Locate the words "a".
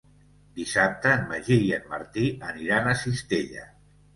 2.95-2.99